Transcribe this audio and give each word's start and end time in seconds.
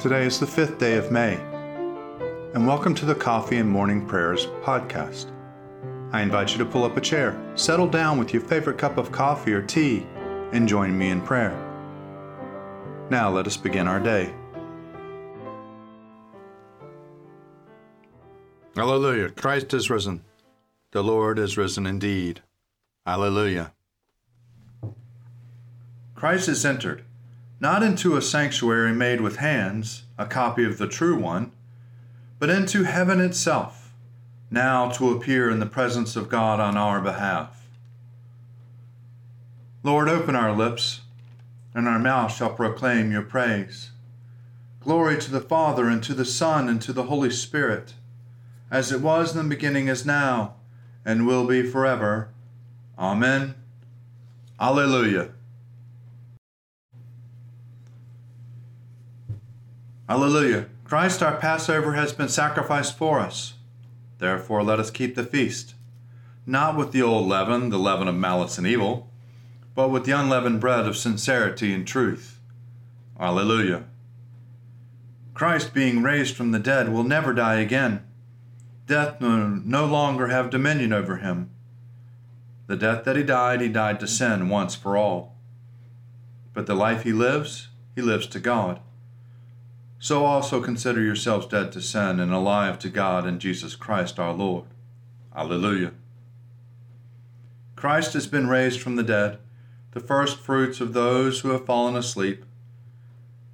Today 0.00 0.24
is 0.24 0.40
the 0.40 0.46
fifth 0.46 0.78
day 0.78 0.96
of 0.96 1.12
May, 1.12 1.34
and 2.54 2.66
welcome 2.66 2.94
to 2.94 3.04
the 3.04 3.14
Coffee 3.14 3.58
and 3.58 3.68
Morning 3.68 4.06
Prayers 4.06 4.46
podcast. 4.62 5.30
I 6.10 6.22
invite 6.22 6.52
you 6.52 6.56
to 6.56 6.64
pull 6.64 6.84
up 6.84 6.96
a 6.96 7.02
chair, 7.02 7.38
settle 7.54 7.86
down 7.86 8.18
with 8.18 8.32
your 8.32 8.40
favorite 8.40 8.78
cup 8.78 8.96
of 8.96 9.12
coffee 9.12 9.52
or 9.52 9.60
tea, 9.60 10.06
and 10.52 10.66
join 10.66 10.96
me 10.96 11.10
in 11.10 11.20
prayer. 11.20 11.52
Now 13.10 13.28
let 13.28 13.46
us 13.46 13.58
begin 13.58 13.86
our 13.86 14.00
day. 14.00 14.32
Hallelujah! 18.74 19.28
Christ 19.28 19.74
is 19.74 19.90
risen. 19.90 20.24
The 20.92 21.04
Lord 21.04 21.38
is 21.38 21.58
risen 21.58 21.86
indeed. 21.86 22.40
Hallelujah. 23.04 23.74
Christ 26.14 26.48
is 26.48 26.64
entered 26.64 27.04
not 27.60 27.82
into 27.82 28.16
a 28.16 28.22
sanctuary 28.22 28.92
made 28.92 29.20
with 29.20 29.36
hands, 29.36 30.04
a 30.16 30.24
copy 30.24 30.64
of 30.64 30.78
the 30.78 30.88
true 30.88 31.16
one, 31.16 31.52
but 32.38 32.48
into 32.48 32.84
heaven 32.84 33.20
itself, 33.20 33.92
now 34.50 34.90
to 34.90 35.10
appear 35.10 35.50
in 35.50 35.60
the 35.60 35.66
presence 35.66 36.16
of 36.16 36.30
God 36.30 36.58
on 36.58 36.78
our 36.78 37.02
behalf. 37.02 37.68
Lord, 39.82 40.08
open 40.08 40.34
our 40.34 40.56
lips, 40.56 41.02
and 41.74 41.86
our 41.86 41.98
mouth 41.98 42.34
shall 42.34 42.54
proclaim 42.54 43.12
your 43.12 43.22
praise. 43.22 43.90
Glory 44.80 45.18
to 45.18 45.30
the 45.30 45.40
Father, 45.40 45.86
and 45.88 46.02
to 46.02 46.14
the 46.14 46.24
Son, 46.24 46.66
and 46.66 46.80
to 46.80 46.94
the 46.94 47.04
Holy 47.04 47.30
Spirit, 47.30 47.92
as 48.70 48.90
it 48.90 49.02
was 49.02 49.36
in 49.36 49.42
the 49.42 49.54
beginning, 49.54 49.88
is 49.88 50.06
now, 50.06 50.54
and 51.04 51.26
will 51.26 51.46
be 51.46 51.62
forever. 51.62 52.30
Amen. 52.98 53.54
Alleluia. 54.58 55.30
Alleluia. 60.10 60.66
Christ 60.82 61.22
our 61.22 61.36
Passover 61.36 61.92
has 61.92 62.12
been 62.12 62.28
sacrificed 62.28 62.98
for 62.98 63.20
us. 63.20 63.54
Therefore, 64.18 64.64
let 64.64 64.80
us 64.80 64.90
keep 64.90 65.14
the 65.14 65.22
feast, 65.22 65.76
not 66.44 66.76
with 66.76 66.90
the 66.90 67.00
old 67.00 67.28
leaven, 67.28 67.70
the 67.70 67.78
leaven 67.78 68.08
of 68.08 68.16
malice 68.16 68.58
and 68.58 68.66
evil, 68.66 69.08
but 69.76 69.88
with 69.88 70.04
the 70.04 70.10
unleavened 70.10 70.60
bread 70.60 70.84
of 70.84 70.96
sincerity 70.96 71.72
and 71.72 71.86
truth. 71.86 72.40
Alleluia. 73.20 73.84
Christ, 75.32 75.72
being 75.72 76.02
raised 76.02 76.34
from 76.34 76.50
the 76.50 76.58
dead, 76.58 76.92
will 76.92 77.04
never 77.04 77.32
die 77.32 77.60
again. 77.60 78.02
Death 78.88 79.20
will 79.20 79.46
no 79.64 79.86
longer 79.86 80.26
have 80.26 80.50
dominion 80.50 80.92
over 80.92 81.18
him. 81.18 81.50
The 82.66 82.76
death 82.76 83.04
that 83.04 83.14
he 83.14 83.22
died, 83.22 83.60
he 83.60 83.68
died 83.68 84.00
to 84.00 84.08
sin 84.08 84.48
once 84.48 84.74
for 84.74 84.96
all. 84.96 85.36
But 86.52 86.66
the 86.66 86.74
life 86.74 87.04
he 87.04 87.12
lives, 87.12 87.68
he 87.94 88.02
lives 88.02 88.26
to 88.26 88.40
God. 88.40 88.80
So 90.02 90.24
also 90.24 90.62
consider 90.62 91.02
yourselves 91.02 91.46
dead 91.46 91.72
to 91.72 91.82
sin 91.82 92.20
and 92.20 92.32
alive 92.32 92.78
to 92.80 92.88
God 92.88 93.26
in 93.26 93.38
Jesus 93.38 93.76
Christ 93.76 94.18
our 94.18 94.32
Lord. 94.32 94.64
Alleluia. 95.36 95.92
Christ 97.76 98.14
has 98.14 98.26
been 98.26 98.48
raised 98.48 98.80
from 98.80 98.96
the 98.96 99.02
dead, 99.02 99.38
the 99.92 100.00
first 100.00 100.38
fruits 100.38 100.80
of 100.80 100.94
those 100.94 101.40
who 101.40 101.50
have 101.50 101.66
fallen 101.66 101.96
asleep. 101.96 102.46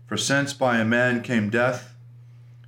For 0.06 0.16
since 0.16 0.52
by 0.52 0.78
a 0.78 0.84
man 0.84 1.20
came 1.20 1.50
death, 1.50 1.96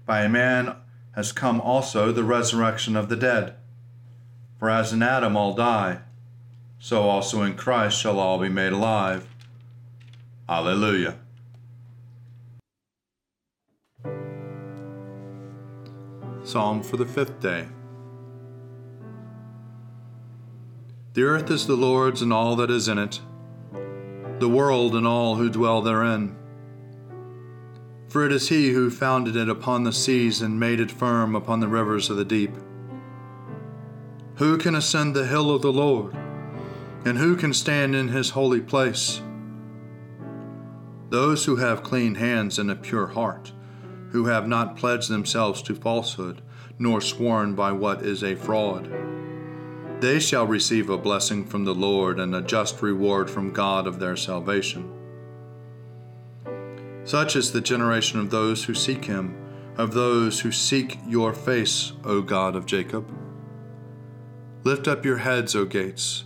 by 0.05 0.23
a 0.23 0.29
man 0.29 0.75
has 1.13 1.31
come 1.31 1.61
also 1.61 2.11
the 2.11 2.25
resurrection 2.25 2.97
of 2.97 3.09
the 3.09 3.17
dead. 3.17 3.55
For 4.59 4.69
as 4.69 4.93
in 4.93 5.05
Adam 5.05 5.37
all 5.37 5.55
die, 5.55 6.01
so 6.81 7.03
also 7.03 7.43
in 7.43 7.55
Christ 7.55 8.01
shall 8.01 8.19
all 8.19 8.41
be 8.41 8.49
made 8.49 8.73
alive. 8.73 9.29
Alleluia. 10.49 11.19
Psalm 16.49 16.83
for 16.83 16.97
the 16.97 17.05
fifth 17.05 17.41
day. 17.41 17.69
The 21.13 21.23
earth 21.25 21.51
is 21.51 21.67
the 21.67 21.77
Lord's 21.77 22.23
and 22.23 22.33
all 22.33 22.57
that 22.57 22.71
is 22.71 22.89
in 22.89 22.97
it, 22.97 23.21
the 24.39 24.49
world 24.49 24.95
and 24.95 25.07
all 25.07 25.35
who 25.35 25.51
dwell 25.51 25.83
therein. 25.83 26.35
For 28.09 28.25
it 28.25 28.33
is 28.33 28.49
He 28.49 28.71
who 28.71 28.89
founded 28.89 29.37
it 29.37 29.51
upon 29.51 29.85
the 29.85 29.93
seas 29.93 30.41
and 30.41 30.59
made 30.59 30.81
it 30.81 30.91
firm 30.91 31.37
upon 31.37 31.61
the 31.61 31.69
rivers 31.69 32.09
of 32.09 32.17
the 32.17 32.25
deep. 32.25 32.55
Who 34.37 34.57
can 34.57 34.75
ascend 34.75 35.15
the 35.15 35.27
hill 35.27 35.51
of 35.51 35.61
the 35.61 35.73
Lord, 35.73 36.15
and 37.05 37.19
who 37.19 37.37
can 37.37 37.53
stand 37.53 37.95
in 37.95 38.09
His 38.09 38.31
holy 38.31 38.63
place? 38.63 39.21
Those 41.11 41.45
who 41.45 41.57
have 41.57 41.83
clean 41.83 42.15
hands 42.15 42.59
and 42.59 42.71
a 42.71 42.75
pure 42.75 43.09
heart 43.09 43.53
who 44.11 44.27
have 44.27 44.49
not 44.49 44.77
pledged 44.77 45.11
themselves 45.11 45.63
to 45.63 45.75
falsehood, 45.75 46.41
nor 46.79 47.01
sworn 47.01 47.55
by 47.55 47.73
what 47.73 48.03
is 48.03 48.23
a 48.23 48.35
fraud. 48.35 48.91
They 50.01 50.21
shall 50.21 50.47
receive 50.47 50.89
a 50.91 50.97
blessing 50.97 51.45
from 51.45 51.65
the 51.65 51.75
Lord 51.75 52.21
and 52.21 52.35
a 52.35 52.41
just 52.41 52.81
reward 52.83 53.29
from 53.29 53.53
God 53.53 53.87
of 53.87 53.99
their 53.99 54.17
salvation. 54.17 54.93
Such 57.05 57.35
is 57.35 57.53
the 57.53 57.61
generation 57.61 58.21
of 58.21 58.31
those 58.31 58.65
who 58.65 58.75
seek 58.75 59.07
him, 59.07 59.37
of 59.77 59.95
those 59.95 60.41
who 60.41 60.53
seek 60.53 60.99
your 61.07 61.33
face, 61.33 61.93
O 62.05 62.21
God 62.21 62.55
of 62.55 62.67
Jacob. 62.67 63.11
Lift 64.63 64.87
up 64.87 65.05
your 65.05 65.19
heads, 65.19 65.57
O 65.57 65.65
gates, 65.65 66.25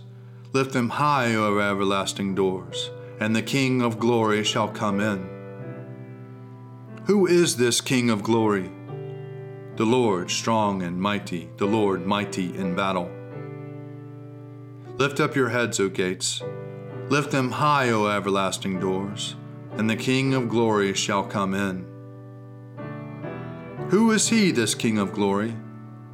lift 0.51 0.73
them 0.73 0.89
high, 0.89 1.33
O 1.33 1.57
everlasting 1.57 2.35
doors, 2.35 2.91
and 3.19 3.35
the 3.35 3.41
King 3.41 3.81
of 3.81 3.99
glory 3.99 4.43
shall 4.43 4.67
come 4.67 4.99
in. 4.99 5.32
Who 7.05 7.27
is 7.27 7.57
this 7.57 7.81
King 7.81 8.09
of 8.09 8.23
glory? 8.23 8.71
The 9.75 9.83
Lord 9.83 10.31
strong 10.31 10.83
and 10.83 11.01
mighty, 11.01 11.49
the 11.57 11.65
Lord 11.65 12.05
mighty 12.05 12.55
in 12.55 12.75
battle. 12.75 13.11
Lift 14.95 15.19
up 15.19 15.35
your 15.35 15.49
heads, 15.49 15.81
O 15.81 15.89
gates, 15.89 16.41
lift 17.09 17.31
them 17.31 17.51
high, 17.51 17.89
O 17.89 18.07
everlasting 18.07 18.79
doors, 18.79 19.35
and 19.73 19.89
the 19.89 19.97
King 19.97 20.33
of 20.33 20.47
glory 20.47 20.93
shall 20.93 21.25
come 21.25 21.53
in. 21.53 21.85
Who 23.89 24.11
is 24.11 24.29
he, 24.29 24.51
this 24.51 24.73
King 24.73 24.97
of 24.97 25.11
glory? 25.11 25.57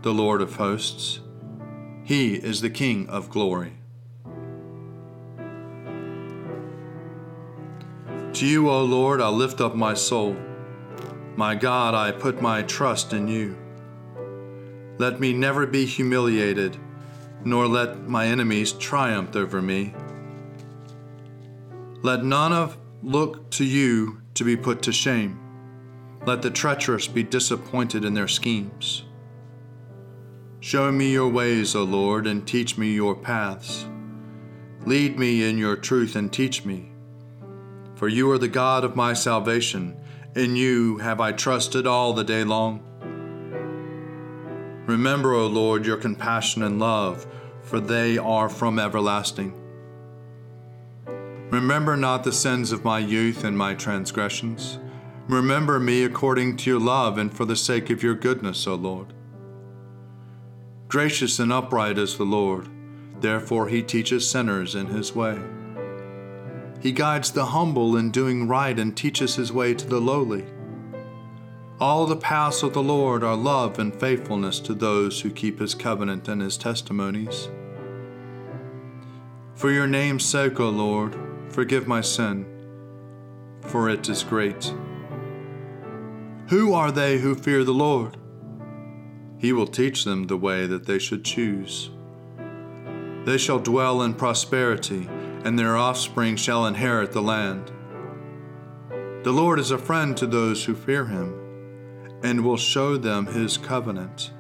The 0.02 0.14
Lord 0.14 0.42
of 0.42 0.56
hosts. 0.56 1.20
He 2.04 2.34
is 2.34 2.62
the 2.62 2.70
King 2.72 3.08
of 3.10 3.30
glory. 3.30 3.74
To 8.34 8.48
you, 8.48 8.72
O 8.72 8.84
Lord, 8.84 9.22
I 9.22 9.30
lift 9.30 9.62
up 9.62 9.76
my 9.76 9.94
soul. 9.94 10.36
My 11.40 11.56
God, 11.56 11.94
I 11.96 12.12
put 12.12 12.42
my 12.42 12.64
trust 12.64 13.14
in 13.14 13.30
you. 13.30 13.58
Let 14.98 15.22
me 15.22 15.32
never 15.32 15.66
be 15.66 15.86
humiliated, 15.86 16.76
nor 17.46 17.66
let 17.66 18.10
my 18.10 18.26
enemies 18.26 18.74
triumph 18.74 19.34
over 19.38 19.62
me. 19.62 19.94
Let 22.02 22.26
none 22.26 22.52
of 22.52 22.78
look 23.02 23.50
to 23.52 23.64
you 23.64 24.22
to 24.34 24.44
be 24.44 24.58
put 24.58 24.82
to 24.82 24.92
shame. 24.92 25.40
Let 26.26 26.42
the 26.42 26.52
treacherous 26.52 27.08
be 27.08 27.24
disappointed 27.24 28.04
in 28.04 28.14
their 28.14 28.28
schemes. 28.28 29.06
Show 30.60 30.92
me 30.92 31.14
your 31.14 31.30
ways, 31.30 31.74
O 31.74 31.86
Lord, 31.86 32.28
and 32.28 32.46
teach 32.46 32.78
me 32.78 32.92
your 32.92 33.16
paths. 33.16 33.86
Lead 34.86 35.18
me 35.18 35.50
in 35.50 35.58
your 35.58 35.78
truth 35.78 36.18
and 36.18 36.34
teach 36.34 36.66
me. 36.66 36.92
For 37.96 38.10
you 38.10 38.30
are 38.30 38.38
the 38.38 38.50
God 38.50 38.84
of 38.84 38.98
my 38.98 39.14
salvation 39.14 39.96
in 40.40 40.56
you 40.56 40.98
have 41.00 41.20
I 41.20 41.34
trusted 41.34 41.86
all 41.86 42.14
the 42.14 42.24
day 42.24 42.44
long. 42.44 42.82
Remember, 44.88 45.34
O 45.34 45.46
Lord, 45.46 45.86
your 45.86 45.98
compassion 45.98 46.64
and 46.64 46.80
love, 46.80 47.28
for 47.62 47.80
they 47.80 48.18
are 48.18 48.50
from 48.50 48.80
everlasting. 48.80 49.54
Remember 51.52 51.98
not 51.98 52.24
the 52.24 52.32
sins 52.32 52.72
of 52.72 52.86
my 52.86 53.00
youth 53.00 53.44
and 53.44 53.58
my 53.58 53.76
transgressions. 53.76 54.80
Remember 55.28 55.80
me 55.80 56.04
according 56.04 56.58
to 56.58 56.72
your 56.72 56.80
love 56.80 57.18
and 57.18 57.32
for 57.32 57.46
the 57.46 57.56
sake 57.56 57.90
of 57.90 58.02
your 58.02 58.16
goodness, 58.16 58.66
O 58.66 58.76
Lord. 58.76 59.14
Gracious 60.88 61.38
and 61.38 61.52
upright 61.52 62.00
is 62.00 62.18
the 62.18 62.24
Lord, 62.24 62.68
therefore 63.20 63.68
he 63.68 63.84
teaches 63.84 64.28
sinners 64.28 64.74
in 64.74 64.88
his 64.88 65.14
way. 65.14 65.40
He 66.80 66.94
guides 66.94 67.32
the 67.32 67.48
humble 67.48 67.98
in 67.98 68.10
doing 68.10 68.48
right 68.48 68.78
and 68.78 68.96
teaches 68.96 69.36
his 69.36 69.52
way 69.52 69.74
to 69.74 69.86
the 69.86 70.00
lowly. 70.00 70.46
All 71.80 72.06
the 72.06 72.16
paths 72.16 72.64
of 72.64 72.74
the 72.74 72.84
Lord 72.84 73.24
are 73.24 73.36
love 73.36 73.80
and 73.80 73.94
faithfulness 73.94 74.60
to 74.62 74.74
those 74.74 75.22
who 75.22 75.30
keep 75.30 75.60
his 75.60 75.76
covenant 75.76 76.28
and 76.28 76.42
his 76.42 76.58
testimonies. 76.58 77.50
For 79.56 79.72
your 79.72 79.88
name's 79.88 80.24
sake, 80.24 80.60
O 80.60 80.70
Lord, 80.70 81.18
forgive 81.50 81.86
my 81.88 82.00
sin, 82.00 82.46
for 83.62 83.90
it 83.90 84.08
is 84.08 84.24
great. 84.24 84.74
Who 86.48 86.74
are 86.74 86.92
they 86.92 87.18
who 87.18 87.36
fear 87.36 87.66
the 87.66 87.74
Lord? 87.74 88.16
He 89.38 89.52
will 89.52 89.68
teach 89.68 90.06
them 90.06 90.28
the 90.28 90.38
way 90.38 90.66
that 90.66 90.86
they 90.86 91.00
should 91.00 91.26
choose. 91.26 91.90
They 93.26 93.38
shall 93.38 93.60
dwell 93.60 94.02
in 94.02 94.14
prosperity 94.14 95.10
and 95.44 95.58
their 95.58 95.78
offspring 95.78 96.36
shall 96.36 96.66
inherit 96.66 97.12
the 97.12 97.22
land. 97.22 97.72
The 99.24 99.32
Lord 99.32 99.60
is 99.60 99.72
a 99.72 99.78
friend 99.78 100.16
to 100.18 100.28
those 100.28 100.66
who 100.66 100.76
fear 100.76 101.06
him, 101.06 101.34
and 102.24 102.44
will 102.44 102.58
show 102.58 102.98
them 102.98 103.28
his 103.28 103.58
covenant. 103.58 104.32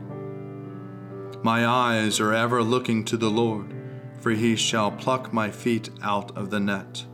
My 1.44 1.66
eyes 1.66 2.19
are 2.19 2.34
ever 2.34 2.62
looking 2.62 3.06
to 3.06 3.18
the 3.18 3.30
Lord, 3.30 3.74
for 4.19 4.31
he 4.31 4.56
shall 4.56 4.92
pluck 4.92 5.31
my 5.31 5.50
feet 5.51 5.90
out 6.01 6.36
of 6.38 6.50
the 6.50 6.60
net. 6.60 7.06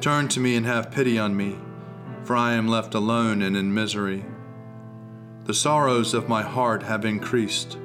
Turn 0.00 0.28
to 0.28 0.40
me 0.40 0.56
and 0.56 0.66
have 0.66 0.90
pity 0.90 1.18
on 1.18 1.36
me, 1.36 1.56
for 2.24 2.36
I 2.36 2.52
am 2.52 2.68
left 2.68 2.94
alone 2.94 3.40
and 3.40 3.56
in 3.56 3.72
misery. 3.72 4.24
The 5.44 5.54
sorrows 5.54 6.14
of 6.14 6.28
my 6.28 6.42
heart 6.42 6.82
have 6.82 7.04
increased. 7.04 7.78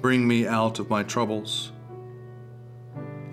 Bring 0.00 0.26
me 0.26 0.46
out 0.46 0.78
of 0.78 0.90
my 0.90 1.02
troubles. 1.02 1.72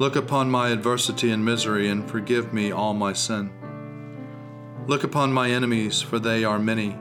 Look 0.01 0.15
upon 0.15 0.49
my 0.49 0.69
adversity 0.69 1.29
and 1.29 1.45
misery, 1.45 1.87
and 1.87 2.09
forgive 2.09 2.51
me 2.51 2.71
all 2.71 2.95
my 2.95 3.13
sin. 3.13 3.51
Look 4.87 5.03
upon 5.03 5.31
my 5.31 5.51
enemies, 5.51 6.01
for 6.01 6.17
they 6.17 6.43
are 6.43 6.57
many, 6.57 6.97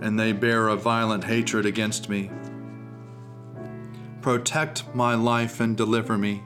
and 0.00 0.18
they 0.18 0.32
bear 0.32 0.66
a 0.66 0.74
violent 0.74 1.22
hatred 1.22 1.64
against 1.64 2.08
me. 2.08 2.32
Protect 4.22 4.92
my 4.92 5.14
life 5.14 5.60
and 5.60 5.76
deliver 5.76 6.18
me. 6.18 6.42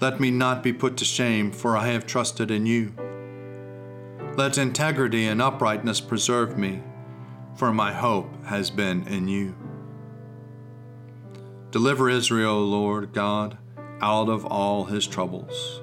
Let 0.00 0.20
me 0.20 0.30
not 0.30 0.62
be 0.62 0.72
put 0.72 0.96
to 0.98 1.04
shame, 1.04 1.50
for 1.50 1.76
I 1.76 1.88
have 1.88 2.06
trusted 2.06 2.52
in 2.52 2.66
you. 2.66 2.94
Let 4.36 4.58
integrity 4.58 5.26
and 5.26 5.42
uprightness 5.42 6.00
preserve 6.00 6.56
me, 6.56 6.84
for 7.56 7.72
my 7.72 7.92
hope 7.92 8.44
has 8.44 8.70
been 8.70 9.08
in 9.08 9.26
you. 9.26 9.56
Deliver 11.72 12.08
Israel, 12.08 12.64
Lord 12.64 13.12
God, 13.12 13.58
out 14.00 14.28
of 14.28 14.44
all 14.46 14.84
his 14.84 15.06
troubles. 15.06 15.80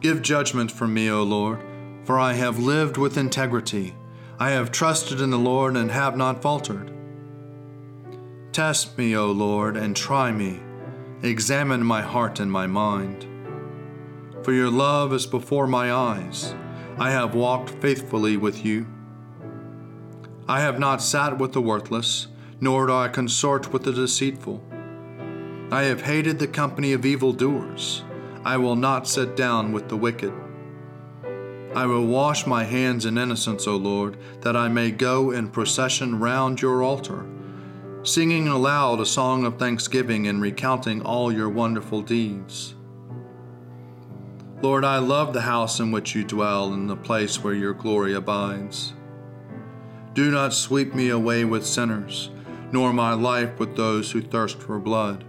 Give 0.00 0.20
judgment 0.20 0.72
for 0.72 0.88
me, 0.88 1.10
O 1.10 1.22
Lord, 1.22 1.62
for 2.04 2.18
I 2.18 2.32
have 2.32 2.58
lived 2.58 2.96
with 2.96 3.16
integrity. 3.16 3.94
I 4.38 4.50
have 4.50 4.72
trusted 4.72 5.20
in 5.20 5.30
the 5.30 5.38
Lord 5.38 5.76
and 5.76 5.90
have 5.90 6.16
not 6.16 6.42
faltered. 6.42 6.92
Test 8.52 8.98
me, 8.98 9.16
O 9.16 9.30
Lord, 9.30 9.76
and 9.76 9.94
try 9.94 10.32
me. 10.32 10.60
Examine 11.22 11.84
my 11.84 12.02
heart 12.02 12.40
and 12.40 12.50
my 12.50 12.66
mind. 12.66 13.26
For 14.42 14.52
your 14.52 14.70
love 14.70 15.12
is 15.12 15.24
before 15.24 15.68
my 15.68 15.92
eyes. 15.92 16.54
I 16.98 17.12
have 17.12 17.36
walked 17.36 17.70
faithfully 17.70 18.36
with 18.36 18.64
you. 18.64 18.86
I 20.48 20.60
have 20.60 20.80
not 20.80 21.00
sat 21.00 21.38
with 21.38 21.52
the 21.52 21.62
worthless, 21.62 22.26
nor 22.62 22.86
do 22.86 22.94
I 22.94 23.08
consort 23.08 23.74
with 23.74 23.82
the 23.82 23.92
deceitful. 23.92 24.64
I 25.70 25.82
have 25.82 26.02
hated 26.02 26.38
the 26.38 26.46
company 26.46 26.94
of 26.94 27.04
evildoers. 27.04 28.04
I 28.42 28.56
will 28.56 28.76
not 28.76 29.06
sit 29.06 29.36
down 29.36 29.72
with 29.72 29.90
the 29.90 29.96
wicked. 29.98 30.32
I 31.74 31.84
will 31.84 32.06
wash 32.06 32.46
my 32.46 32.64
hands 32.64 33.04
in 33.04 33.18
innocence, 33.18 33.66
O 33.66 33.76
Lord, 33.76 34.16
that 34.40 34.56
I 34.56 34.68
may 34.68 34.90
go 34.90 35.30
in 35.30 35.48
procession 35.48 36.18
round 36.18 36.62
your 36.62 36.82
altar 36.82 37.26
singing 38.04 38.48
aloud 38.48 39.00
a 39.00 39.06
song 39.06 39.44
of 39.44 39.58
thanksgiving 39.58 40.26
and 40.26 40.42
recounting 40.42 41.00
all 41.02 41.30
your 41.30 41.48
wonderful 41.48 42.02
deeds. 42.02 42.74
Lord, 44.60 44.84
I 44.84 44.98
love 44.98 45.32
the 45.32 45.42
house 45.42 45.78
in 45.78 45.92
which 45.92 46.14
you 46.14 46.24
dwell 46.24 46.72
and 46.72 46.90
the 46.90 46.96
place 46.96 47.42
where 47.42 47.54
your 47.54 47.74
glory 47.74 48.14
abides. 48.14 48.92
Do 50.14 50.32
not 50.32 50.52
sweep 50.52 50.94
me 50.94 51.10
away 51.10 51.44
with 51.44 51.64
sinners, 51.64 52.30
nor 52.72 52.92
my 52.92 53.12
life 53.12 53.58
with 53.58 53.76
those 53.76 54.10
who 54.10 54.20
thirst 54.20 54.60
for 54.60 54.78
blood, 54.78 55.24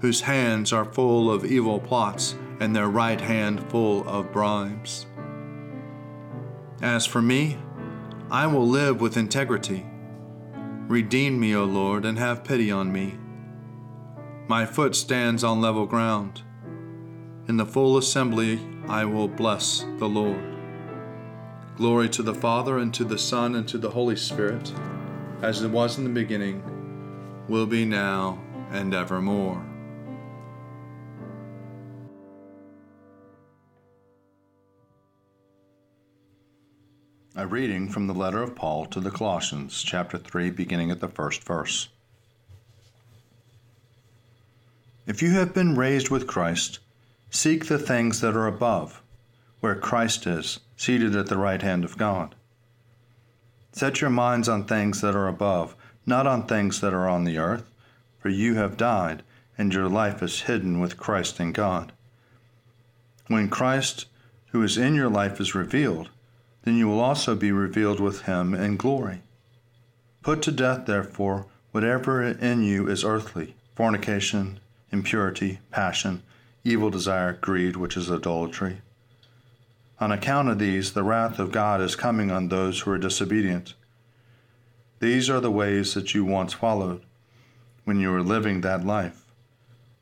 whose 0.00 0.20
hands 0.22 0.72
are 0.72 0.84
full 0.84 1.30
of 1.32 1.44
evil 1.44 1.80
plots 1.80 2.36
and 2.60 2.76
their 2.76 2.88
right 2.88 3.20
hand 3.20 3.68
full 3.70 4.06
of 4.08 4.32
bribes. 4.32 5.06
As 6.80 7.06
for 7.06 7.22
me, 7.22 7.58
I 8.30 8.46
will 8.46 8.66
live 8.66 9.00
with 9.00 9.16
integrity 9.16 9.86
Redeem 10.88 11.40
me, 11.40 11.52
O 11.56 11.64
Lord, 11.64 12.04
and 12.04 12.16
have 12.16 12.44
pity 12.44 12.70
on 12.70 12.92
me. 12.92 13.18
My 14.46 14.64
foot 14.64 14.94
stands 14.94 15.42
on 15.42 15.60
level 15.60 15.84
ground. 15.84 16.42
In 17.48 17.56
the 17.56 17.66
full 17.66 17.98
assembly 17.98 18.60
I 18.86 19.04
will 19.04 19.26
bless 19.26 19.84
the 19.98 20.08
Lord. 20.08 20.56
Glory 21.76 22.08
to 22.10 22.22
the 22.22 22.34
Father, 22.34 22.78
and 22.78 22.94
to 22.94 23.02
the 23.02 23.18
Son, 23.18 23.56
and 23.56 23.66
to 23.66 23.78
the 23.78 23.90
Holy 23.90 24.14
Spirit, 24.14 24.72
as 25.42 25.62
it 25.62 25.70
was 25.70 25.98
in 25.98 26.04
the 26.04 26.10
beginning, 26.10 26.62
will 27.48 27.66
be 27.66 27.84
now, 27.84 28.38
and 28.70 28.94
evermore. 28.94 29.64
A 37.36 37.46
reading 37.46 37.88
from 37.88 38.06
the 38.06 38.14
letter 38.14 38.42
of 38.42 38.54
Paul 38.54 38.86
to 38.86 38.98
the 38.98 39.10
Colossians, 39.10 39.82
chapter 39.82 40.16
3, 40.16 40.50
beginning 40.50 40.90
at 40.90 41.00
the 41.00 41.08
first 41.08 41.44
verse. 41.44 41.88
If 45.06 45.22
you 45.22 45.32
have 45.32 45.52
been 45.52 45.76
raised 45.76 46.08
with 46.08 46.26
Christ, 46.26 46.78
seek 47.30 47.66
the 47.66 47.78
things 47.78 48.22
that 48.22 48.34
are 48.34 48.46
above, 48.46 49.02
where 49.60 49.76
Christ 49.76 50.26
is, 50.26 50.60
seated 50.76 51.14
at 51.14 51.26
the 51.26 51.36
right 51.36 51.60
hand 51.60 51.84
of 51.84 51.98
God. 51.98 52.34
Set 53.76 54.00
your 54.00 54.08
minds 54.08 54.48
on 54.48 54.64
things 54.64 55.02
that 55.02 55.14
are 55.14 55.28
above, 55.28 55.76
not 56.06 56.26
on 56.26 56.46
things 56.46 56.80
that 56.80 56.94
are 56.94 57.06
on 57.06 57.24
the 57.24 57.36
earth, 57.36 57.70
for 58.18 58.30
you 58.30 58.54
have 58.54 58.78
died, 58.78 59.22
and 59.58 59.74
your 59.74 59.86
life 59.86 60.22
is 60.22 60.40
hidden 60.48 60.80
with 60.80 60.96
Christ 60.96 61.38
in 61.40 61.52
God. 61.52 61.92
When 63.26 63.50
Christ, 63.50 64.06
who 64.46 64.62
is 64.62 64.78
in 64.78 64.94
your 64.94 65.10
life, 65.10 65.42
is 65.42 65.54
revealed, 65.54 66.08
then 66.62 66.78
you 66.78 66.88
will 66.88 67.00
also 67.00 67.34
be 67.34 67.52
revealed 67.52 68.00
with 68.00 68.22
him 68.22 68.54
in 68.54 68.78
glory. 68.78 69.20
Put 70.22 70.40
to 70.44 70.52
death, 70.52 70.86
therefore, 70.86 71.44
whatever 71.72 72.22
in 72.22 72.62
you 72.62 72.88
is 72.88 73.04
earthly 73.04 73.56
fornication, 73.74 74.58
impurity, 74.90 75.58
passion, 75.70 76.22
evil 76.64 76.88
desire, 76.88 77.34
greed, 77.34 77.76
which 77.76 77.98
is 77.98 78.10
idolatry. 78.10 78.78
On 79.98 80.12
account 80.12 80.48
of 80.48 80.58
these, 80.58 80.92
the 80.92 81.02
wrath 81.02 81.38
of 81.38 81.52
God 81.52 81.80
is 81.80 81.96
coming 81.96 82.30
on 82.30 82.48
those 82.48 82.80
who 82.80 82.90
are 82.90 82.98
disobedient. 82.98 83.74
These 84.98 85.30
are 85.30 85.40
the 85.40 85.50
ways 85.50 85.94
that 85.94 86.14
you 86.14 86.24
once 86.24 86.52
followed 86.52 87.02
when 87.84 87.98
you 88.00 88.10
were 88.10 88.22
living 88.22 88.60
that 88.60 88.84
life. 88.84 89.24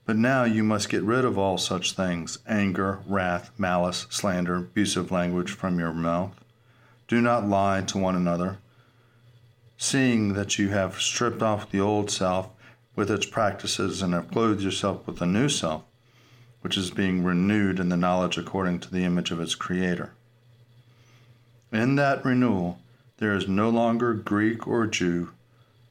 But 0.04 0.16
now 0.16 0.44
you 0.44 0.64
must 0.64 0.88
get 0.88 1.02
rid 1.02 1.24
of 1.24 1.38
all 1.38 1.58
such 1.58 1.92
things 1.92 2.38
anger, 2.46 3.00
wrath, 3.06 3.50
malice, 3.56 4.06
slander, 4.10 4.56
abusive 4.56 5.12
language 5.12 5.52
from 5.52 5.78
your 5.78 5.92
mouth. 5.92 6.34
Do 7.06 7.20
not 7.20 7.48
lie 7.48 7.82
to 7.82 7.98
one 7.98 8.16
another, 8.16 8.58
seeing 9.76 10.32
that 10.34 10.58
you 10.58 10.70
have 10.70 11.00
stripped 11.00 11.42
off 11.42 11.70
the 11.70 11.80
old 11.80 12.10
self 12.10 12.48
with 12.96 13.10
its 13.10 13.26
practices 13.26 14.02
and 14.02 14.12
have 14.12 14.30
clothed 14.30 14.62
yourself 14.62 15.06
with 15.06 15.18
the 15.18 15.26
new 15.26 15.48
self, 15.48 15.84
which 16.64 16.78
is 16.78 16.90
being 16.90 17.22
renewed 17.22 17.78
in 17.78 17.90
the 17.90 17.96
knowledge 17.96 18.38
according 18.38 18.80
to 18.80 18.90
the 18.90 19.04
image 19.04 19.30
of 19.30 19.38
its 19.38 19.54
Creator. 19.54 20.14
In 21.70 21.96
that 21.96 22.24
renewal, 22.24 22.78
there 23.18 23.34
is 23.34 23.46
no 23.46 23.68
longer 23.68 24.14
Greek 24.14 24.66
or 24.66 24.86
Jew, 24.86 25.32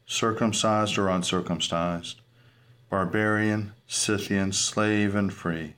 circumcised 0.07 0.97
or 0.97 1.09
uncircumcised, 1.09 2.21
barbarian, 2.89 3.73
Scythian, 3.85 4.51
slave, 4.51 5.13
and 5.13 5.31
free, 5.31 5.75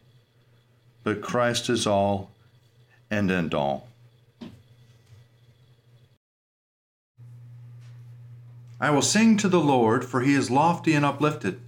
but 1.03 1.21
Christ 1.21 1.69
is 1.69 1.85
all 1.85 2.31
and 3.11 3.29
in 3.29 3.53
all. 3.53 3.89
I 8.79 8.91
will 8.91 9.01
sing 9.01 9.35
to 9.37 9.49
the 9.49 9.59
Lord, 9.59 10.05
for 10.05 10.21
he 10.21 10.35
is 10.35 10.49
lofty 10.49 10.93
and 10.93 11.03
uplifted. 11.03 11.59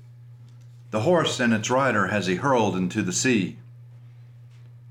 The 0.98 1.04
horse 1.04 1.40
and 1.40 1.54
its 1.54 1.70
rider 1.70 2.08
has 2.08 2.26
he 2.26 2.38
hurled 2.38 2.76
into 2.76 3.04
the 3.04 3.14
sea. 3.14 3.58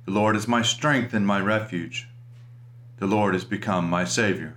The 0.04 0.12
Lord 0.12 0.36
is 0.36 0.46
my 0.46 0.62
strength 0.62 1.12
and 1.12 1.26
my 1.26 1.40
refuge. 1.40 2.06
The 2.98 3.08
Lord 3.08 3.34
is 3.34 3.44
become 3.44 3.90
my 3.90 4.04
Savior. 4.04 4.54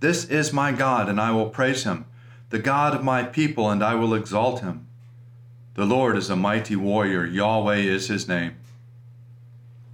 This 0.00 0.24
is 0.24 0.52
my 0.52 0.72
God, 0.72 1.08
and 1.08 1.20
I 1.20 1.30
will 1.30 1.48
praise 1.48 1.84
him, 1.84 2.06
the 2.48 2.58
God 2.58 2.92
of 2.92 3.04
my 3.04 3.22
people, 3.22 3.70
and 3.70 3.84
I 3.84 3.94
will 3.94 4.12
exalt 4.12 4.62
him. 4.62 4.88
The 5.74 5.86
Lord 5.86 6.16
is 6.16 6.28
a 6.28 6.34
mighty 6.34 6.74
warrior, 6.74 7.24
Yahweh 7.24 7.76
is 7.76 8.08
his 8.08 8.26
name. 8.26 8.56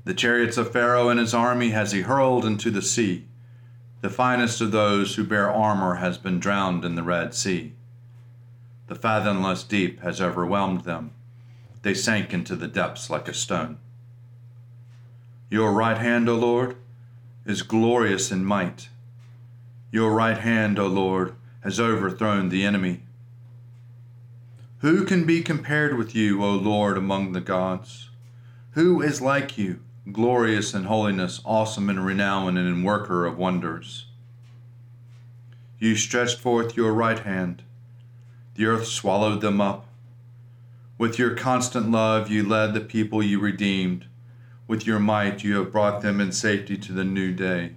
The 0.06 0.14
chariots 0.14 0.56
of 0.56 0.72
Pharaoh 0.72 1.10
and 1.10 1.20
his 1.20 1.34
army 1.34 1.72
has 1.72 1.92
he 1.92 2.00
hurled 2.00 2.46
into 2.46 2.70
the 2.70 2.80
sea. 2.80 3.26
The 4.00 4.08
finest 4.08 4.62
of 4.62 4.72
those 4.72 5.16
who 5.16 5.24
bear 5.24 5.52
armor 5.52 5.96
has 5.96 6.16
been 6.16 6.40
drowned 6.40 6.86
in 6.86 6.94
the 6.94 7.02
Red 7.02 7.34
Sea. 7.34 7.74
The 8.88 8.94
fathomless 8.94 9.64
deep 9.64 10.00
has 10.00 10.20
overwhelmed 10.20 10.82
them. 10.82 11.12
They 11.82 11.94
sank 11.94 12.32
into 12.32 12.54
the 12.56 12.68
depths 12.68 13.10
like 13.10 13.28
a 13.28 13.34
stone. 13.34 13.78
Your 15.50 15.72
right 15.72 15.98
hand, 15.98 16.28
O 16.28 16.34
Lord, 16.34 16.76
is 17.44 17.62
glorious 17.62 18.32
in 18.32 18.44
might. 18.44 18.88
Your 19.90 20.12
right 20.12 20.38
hand, 20.38 20.78
O 20.78 20.86
Lord, 20.86 21.34
has 21.62 21.80
overthrown 21.80 22.48
the 22.48 22.64
enemy. 22.64 23.02
Who 24.80 25.04
can 25.04 25.24
be 25.24 25.42
compared 25.42 25.96
with 25.96 26.14
you, 26.14 26.44
O 26.44 26.52
Lord, 26.52 26.98
among 26.98 27.32
the 27.32 27.40
gods? 27.40 28.10
Who 28.72 29.00
is 29.00 29.20
like 29.20 29.56
you, 29.56 29.80
glorious 30.12 30.74
in 30.74 30.84
holiness, 30.84 31.40
awesome 31.44 31.88
in 31.88 32.00
renown, 32.00 32.56
and 32.56 32.68
in 32.68 32.84
worker 32.84 33.24
of 33.24 33.38
wonders? 33.38 34.06
You 35.78 35.96
stretched 35.96 36.38
forth 36.38 36.76
your 36.76 36.92
right 36.92 37.18
hand, 37.20 37.62
the 38.56 38.66
earth 38.66 38.86
swallowed 38.86 39.40
them 39.40 39.60
up. 39.60 39.86
With 40.98 41.18
your 41.18 41.34
constant 41.34 41.90
love, 41.90 42.30
you 42.30 42.46
led 42.46 42.74
the 42.74 42.80
people 42.80 43.22
you 43.22 43.38
redeemed. 43.38 44.06
With 44.66 44.86
your 44.86 44.98
might, 44.98 45.44
you 45.44 45.56
have 45.56 45.72
brought 45.72 46.02
them 46.02 46.20
in 46.20 46.32
safety 46.32 46.76
to 46.78 46.92
the 46.92 47.04
new 47.04 47.32
day. 47.32 47.72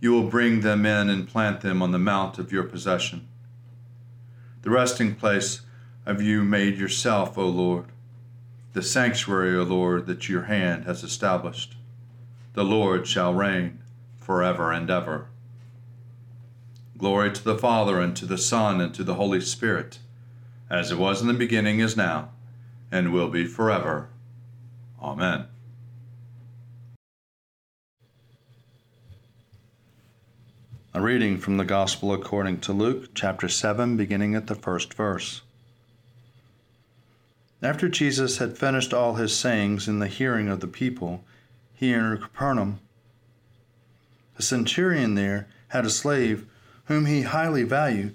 You 0.00 0.12
will 0.12 0.28
bring 0.28 0.60
them 0.60 0.86
in 0.86 1.10
and 1.10 1.28
plant 1.28 1.60
them 1.60 1.82
on 1.82 1.92
the 1.92 1.98
mount 1.98 2.38
of 2.38 2.52
your 2.52 2.64
possession, 2.64 3.28
the 4.62 4.70
resting 4.70 5.14
place 5.14 5.62
of 6.06 6.22
you 6.22 6.42
made 6.42 6.78
yourself, 6.78 7.36
O 7.36 7.46
Lord 7.46 7.86
the 8.72 8.82
sanctuary, 8.82 9.54
O 9.56 9.62
Lord, 9.64 10.06
that 10.06 10.28
your 10.28 10.44
hand 10.44 10.84
has 10.84 11.02
established. 11.02 11.76
The 12.54 12.64
Lord 12.64 13.06
shall 13.06 13.34
reign 13.34 13.80
forever 14.18 14.72
and 14.72 14.90
ever. 14.90 15.26
Glory 17.02 17.32
to 17.32 17.42
the 17.42 17.58
Father, 17.58 17.98
and 17.98 18.14
to 18.16 18.24
the 18.24 18.38
Son, 18.38 18.80
and 18.80 18.94
to 18.94 19.02
the 19.02 19.16
Holy 19.16 19.40
Spirit, 19.40 19.98
as 20.70 20.92
it 20.92 20.98
was 20.98 21.20
in 21.20 21.26
the 21.26 21.34
beginning, 21.34 21.80
is 21.80 21.96
now, 21.96 22.28
and 22.92 23.12
will 23.12 23.26
be 23.26 23.44
forever. 23.44 24.08
Amen. 25.02 25.46
A 30.94 31.00
reading 31.00 31.38
from 31.38 31.56
the 31.56 31.64
Gospel 31.64 32.12
according 32.14 32.60
to 32.60 32.72
Luke, 32.72 33.08
chapter 33.16 33.48
7, 33.48 33.96
beginning 33.96 34.36
at 34.36 34.46
the 34.46 34.54
first 34.54 34.94
verse. 34.94 35.42
After 37.60 37.88
Jesus 37.88 38.38
had 38.38 38.56
finished 38.56 38.94
all 38.94 39.16
his 39.16 39.34
sayings 39.34 39.88
in 39.88 39.98
the 39.98 40.06
hearing 40.06 40.48
of 40.48 40.60
the 40.60 40.68
people, 40.68 41.24
he 41.74 41.92
entered 41.92 42.22
Capernaum. 42.22 42.78
A 44.38 44.42
centurion 44.42 45.16
there 45.16 45.48
had 45.70 45.84
a 45.84 45.90
slave 45.90 46.46
whom 46.92 47.06
he 47.06 47.22
highly 47.22 47.62
valued, 47.62 48.14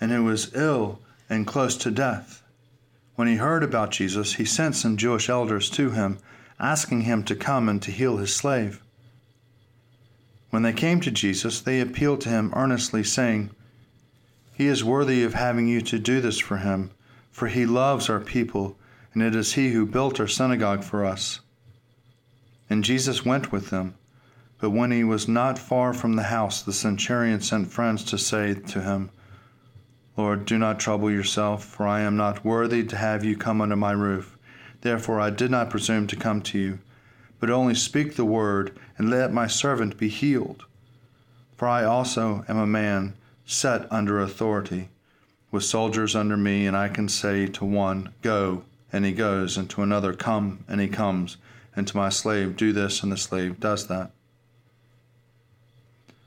and 0.00 0.10
who 0.10 0.24
was 0.24 0.54
ill 0.54 1.00
and 1.28 1.46
close 1.46 1.76
to 1.76 1.90
death. 1.90 2.42
When 3.14 3.28
he 3.28 3.36
heard 3.36 3.62
about 3.62 3.92
Jesus, 3.92 4.34
he 4.34 4.44
sent 4.44 4.74
some 4.74 4.96
Jewish 4.96 5.28
elders 5.28 5.70
to 5.70 5.90
him, 5.90 6.18
asking 6.58 7.02
him 7.02 7.22
to 7.24 7.36
come 7.36 7.68
and 7.68 7.80
to 7.82 7.90
heal 7.90 8.16
his 8.16 8.34
slave. 8.34 8.82
When 10.50 10.62
they 10.62 10.72
came 10.72 11.00
to 11.00 11.10
Jesus, 11.10 11.60
they 11.60 11.80
appealed 11.80 12.20
to 12.22 12.28
him 12.28 12.52
earnestly, 12.54 13.04
saying, 13.04 13.50
He 14.54 14.66
is 14.66 14.84
worthy 14.84 15.22
of 15.22 15.34
having 15.34 15.68
you 15.68 15.80
to 15.82 15.98
do 15.98 16.20
this 16.20 16.38
for 16.38 16.58
him 16.58 16.90
for 17.32 17.48
he 17.48 17.64
loves 17.64 18.10
our 18.10 18.20
people, 18.20 18.76
and 19.14 19.22
it 19.22 19.34
is 19.34 19.54
he 19.54 19.72
who 19.72 19.86
built 19.86 20.20
our 20.20 20.28
synagogue 20.28 20.84
for 20.84 21.04
us. 21.04 21.40
And 22.68 22.84
Jesus 22.84 23.24
went 23.24 23.50
with 23.50 23.70
them. 23.70 23.94
But 24.62 24.70
when 24.70 24.92
he 24.92 25.02
was 25.02 25.26
not 25.26 25.58
far 25.58 25.92
from 25.92 26.14
the 26.14 26.22
house, 26.22 26.62
the 26.62 26.72
centurion 26.72 27.40
sent 27.40 27.72
friends 27.72 28.04
to 28.04 28.16
say 28.16 28.54
to 28.54 28.80
him, 28.80 29.10
Lord, 30.16 30.44
do 30.44 30.56
not 30.56 30.78
trouble 30.78 31.10
yourself, 31.10 31.64
for 31.64 31.84
I 31.84 32.02
am 32.02 32.16
not 32.16 32.44
worthy 32.44 32.84
to 32.84 32.96
have 32.96 33.24
you 33.24 33.36
come 33.36 33.60
under 33.60 33.74
my 33.74 33.90
roof. 33.90 34.38
Therefore 34.82 35.18
I 35.18 35.30
did 35.30 35.50
not 35.50 35.68
presume 35.68 36.06
to 36.06 36.14
come 36.14 36.42
to 36.42 36.60
you, 36.60 36.78
but 37.40 37.50
only 37.50 37.74
speak 37.74 38.14
the 38.14 38.24
word, 38.24 38.78
and 38.96 39.10
let 39.10 39.32
my 39.32 39.48
servant 39.48 39.98
be 39.98 40.08
healed. 40.08 40.64
For 41.56 41.66
I 41.66 41.82
also 41.82 42.44
am 42.48 42.58
a 42.58 42.64
man 42.64 43.14
set 43.44 43.90
under 43.90 44.20
authority 44.20 44.90
with 45.50 45.64
soldiers 45.64 46.14
under 46.14 46.36
me, 46.36 46.68
and 46.68 46.76
I 46.76 46.88
can 46.88 47.08
say 47.08 47.48
to 47.48 47.64
one, 47.64 48.10
Go, 48.22 48.62
and 48.92 49.04
he 49.04 49.10
goes, 49.10 49.56
and 49.56 49.68
to 49.70 49.82
another, 49.82 50.12
Come, 50.12 50.64
and 50.68 50.80
he 50.80 50.86
comes, 50.86 51.36
and 51.74 51.88
to 51.88 51.96
my 51.96 52.10
slave, 52.10 52.56
Do 52.56 52.72
this, 52.72 53.02
and 53.02 53.10
the 53.10 53.16
slave 53.16 53.58
does 53.58 53.88
that. 53.88 54.12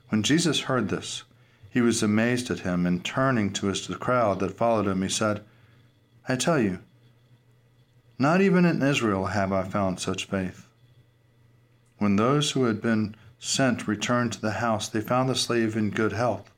When 0.08 0.22
Jesus 0.22 0.60
heard 0.60 0.88
this, 0.88 1.24
he 1.68 1.80
was 1.80 2.02
amazed 2.02 2.50
at 2.50 2.60
him, 2.60 2.86
and 2.86 3.04
turning 3.04 3.52
to 3.54 3.66
his, 3.66 3.86
the 3.86 3.96
crowd 3.96 4.40
that 4.40 4.56
followed 4.56 4.86
him, 4.86 5.02
he 5.02 5.08
said, 5.08 5.42
I 6.28 6.36
tell 6.36 6.58
you, 6.58 6.78
not 8.18 8.40
even 8.40 8.64
in 8.64 8.82
Israel 8.82 9.26
have 9.26 9.52
I 9.52 9.62
found 9.64 10.00
such 10.00 10.24
faith. 10.24 10.66
When 11.98 12.16
those 12.16 12.52
who 12.52 12.64
had 12.64 12.80
been 12.80 13.14
sent 13.38 13.86
returned 13.86 14.32
to 14.32 14.40
the 14.40 14.52
house, 14.52 14.88
they 14.88 15.00
found 15.00 15.28
the 15.28 15.34
slave 15.34 15.76
in 15.76 15.90
good 15.90 16.12
health. 16.12 16.50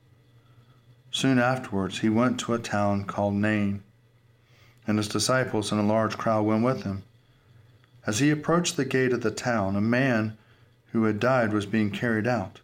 Soon 1.11 1.39
afterwards, 1.39 1.99
he 1.99 2.09
went 2.09 2.39
to 2.41 2.53
a 2.53 2.59
town 2.59 3.03
called 3.05 3.33
Nain, 3.33 3.83
and 4.87 4.97
his 4.97 5.07
disciples 5.07 5.71
and 5.71 5.81
a 5.81 5.83
large 5.83 6.17
crowd 6.17 6.45
went 6.45 6.63
with 6.63 6.83
him. 6.83 7.03
As 8.05 8.19
he 8.19 8.29
approached 8.29 8.77
the 8.77 8.85
gate 8.85 9.11
of 9.11 9.21
the 9.21 9.31
town, 9.31 9.75
a 9.75 9.81
man 9.81 10.37
who 10.91 11.03
had 11.03 11.19
died 11.19 11.51
was 11.51 11.65
being 11.65 11.91
carried 11.91 12.27
out. 12.27 12.61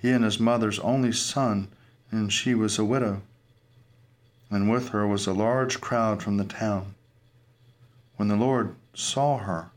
He 0.00 0.10
and 0.10 0.24
his 0.24 0.38
mother's 0.38 0.78
only 0.78 1.12
son, 1.12 1.68
and 2.10 2.32
she 2.32 2.54
was 2.54 2.78
a 2.78 2.84
widow. 2.84 3.22
And 4.50 4.70
with 4.70 4.90
her 4.90 5.06
was 5.06 5.26
a 5.26 5.32
large 5.32 5.80
crowd 5.80 6.22
from 6.22 6.36
the 6.36 6.44
town. 6.44 6.94
When 8.16 8.28
the 8.28 8.36
Lord 8.36 8.74
saw 8.94 9.38
her, 9.38 9.70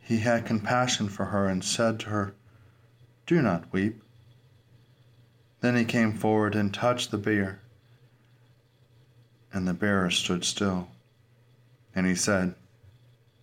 he 0.00 0.18
had 0.18 0.46
compassion 0.46 1.08
for 1.08 1.26
her 1.26 1.48
and 1.48 1.64
said 1.64 1.98
to 2.00 2.10
her, 2.10 2.34
Do 3.26 3.42
not 3.42 3.72
weep. 3.72 4.02
Then 5.60 5.76
he 5.76 5.84
came 5.84 6.12
forward 6.12 6.54
and 6.54 6.72
touched 6.74 7.10
the 7.10 7.18
bier, 7.18 7.60
and 9.52 9.66
the 9.66 9.72
bearer 9.72 10.10
stood 10.10 10.44
still. 10.44 10.88
And 11.94 12.06
he 12.06 12.14
said, 12.14 12.54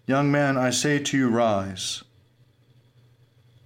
Young 0.06 0.32
man, 0.32 0.58
I 0.58 0.70
say 0.70 1.00
to 1.00 1.18
you, 1.18 1.30
rise. 1.30 2.04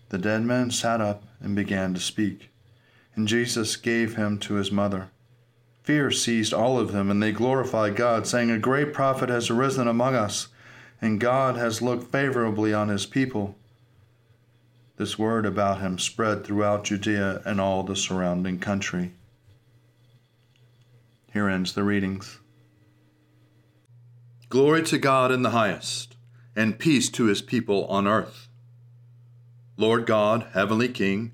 The 0.10 0.18
dead 0.18 0.44
man 0.44 0.72
sat 0.72 1.02
up 1.02 1.24
and 1.42 1.56
began 1.56 1.94
to 1.96 2.00
speak, 2.00 2.50
and 3.16 3.28
Jesus 3.28 3.76
gave 3.76 4.16
him 4.16 4.38
to 4.40 4.56
his 4.56 4.72
mother. 4.72 5.10
Fear 5.84 6.12
seized 6.12 6.54
all 6.54 6.80
of 6.80 6.92
them, 6.92 7.12
and 7.12 7.22
they 7.22 7.32
glorified 7.32 7.96
God, 7.96 8.26
saying, 8.26 8.50
A 8.50 8.58
great 8.58 8.94
prophet 8.94 9.30
has 9.30 9.50
arisen 9.50 9.88
among 9.88 10.16
us, 10.16 10.48
and 11.00 11.20
God 11.20 11.58
has 11.58 11.82
looked 11.82 12.12
favorably 12.12 12.74
on 12.74 12.90
his 12.90 13.06
people. 13.06 13.56
This 14.98 15.20
word 15.20 15.46
about 15.46 15.82
him 15.82 16.00
spread 16.00 16.44
throughout 16.44 16.86
Judea 16.86 17.42
and 17.46 17.62
all 17.62 17.84
the 17.84 17.96
surrounding 17.96 18.60
country. 18.60 19.14
Here 21.34 21.50
ends 21.50 21.74
the 21.74 21.84
readings. 21.84 22.40
Glory 24.50 24.84
to 24.84 24.98
God 24.98 25.32
in 25.32 25.44
the 25.44 25.50
highest, 25.50 26.16
and 26.56 26.80
peace 26.80 27.10
to 27.10 27.26
his 27.26 27.42
people 27.42 27.86
on 27.88 28.08
earth. 28.08 28.48
Lord 29.78 30.06
God, 30.06 30.48
Heavenly 30.54 30.88
King, 30.88 31.34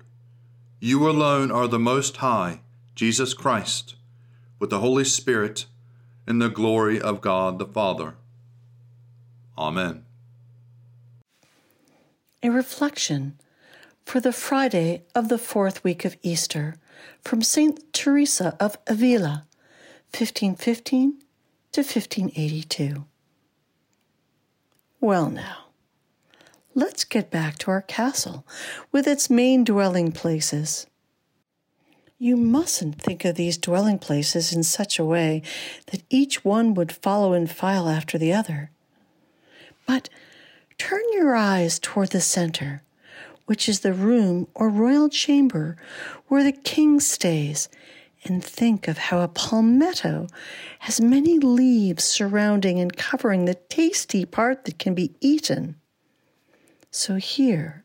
You 0.83 1.07
alone 1.07 1.51
are 1.51 1.67
the 1.67 1.77
Most 1.77 2.17
High, 2.17 2.61
Jesus 2.95 3.35
Christ, 3.35 3.93
with 4.57 4.71
the 4.71 4.79
Holy 4.79 5.03
Spirit, 5.03 5.67
in 6.27 6.39
the 6.39 6.49
glory 6.49 6.99
of 6.99 7.21
God 7.21 7.59
the 7.59 7.67
Father. 7.67 8.15
Amen. 9.55 10.05
A 12.41 12.49
reflection 12.49 13.37
for 14.07 14.19
the 14.19 14.33
Friday 14.33 15.03
of 15.13 15.29
the 15.29 15.37
fourth 15.37 15.83
week 15.83 16.03
of 16.03 16.17
Easter 16.23 16.77
from 17.21 17.43
St. 17.43 17.93
Teresa 17.93 18.57
of 18.59 18.79
Avila, 18.87 19.45
1515 20.09 21.19
to 21.73 21.81
1582. 21.81 23.05
Well, 24.99 25.29
now, 25.29 25.60
let's 26.73 27.03
get 27.03 27.29
back 27.29 27.57
to 27.59 27.71
our 27.71 27.81
castle 27.81 28.45
with 28.91 29.07
its 29.07 29.29
main 29.29 29.63
dwelling 29.63 30.11
places. 30.11 30.87
You 32.17 32.37
mustn't 32.37 33.01
think 33.01 33.25
of 33.25 33.35
these 33.35 33.57
dwelling 33.57 33.97
places 33.99 34.53
in 34.53 34.63
such 34.63 34.99
a 34.99 35.05
way 35.05 35.41
that 35.87 36.03
each 36.09 36.45
one 36.45 36.73
would 36.75 36.91
follow 36.91 37.33
in 37.33 37.47
file 37.47 37.89
after 37.89 38.17
the 38.17 38.31
other. 38.31 38.71
But 39.87 40.09
turn 40.77 41.01
your 41.13 41.35
eyes 41.35 41.79
toward 41.79 42.09
the 42.09 42.21
center 42.21 42.83
which 43.51 43.67
is 43.67 43.81
the 43.81 43.91
room 43.91 44.47
or 44.53 44.69
royal 44.69 45.09
chamber 45.09 45.75
where 46.27 46.41
the 46.41 46.53
king 46.53 47.01
stays, 47.01 47.67
and 48.23 48.41
think 48.41 48.87
of 48.87 48.97
how 48.97 49.19
a 49.19 49.27
palmetto 49.27 50.25
has 50.79 51.01
many 51.01 51.37
leaves 51.37 52.05
surrounding 52.05 52.79
and 52.79 52.95
covering 52.95 53.43
the 53.43 53.55
tasty 53.55 54.23
part 54.23 54.63
that 54.63 54.79
can 54.79 54.93
be 54.93 55.11
eaten. 55.19 55.75
So 56.91 57.15
here, 57.15 57.83